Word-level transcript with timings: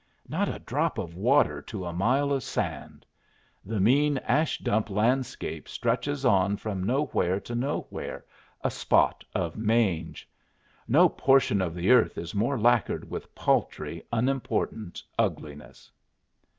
Not 0.27 0.49
a 0.49 0.57
drop 0.57 0.97
of 0.97 1.15
water 1.15 1.61
to 1.61 1.85
a 1.85 1.93
mile 1.93 2.31
of 2.33 2.41
sand. 2.41 3.05
The 3.63 3.79
mean 3.79 4.17
ash 4.17 4.57
dump 4.57 4.89
landscape 4.89 5.69
stretches 5.69 6.25
on 6.25 6.57
from 6.57 6.83
nowhere 6.83 7.39
to 7.41 7.53
nowhere, 7.53 8.25
a 8.63 8.71
spot 8.71 9.23
of 9.35 9.57
mange. 9.57 10.27
No 10.87 11.07
portion 11.07 11.61
of 11.61 11.75
the 11.75 11.91
earth 11.91 12.17
is 12.17 12.33
more 12.33 12.57
lacquered 12.59 13.11
with 13.11 13.35
paltry, 13.35 14.01
unimportant 14.11 15.03
ugliness. 15.19 15.91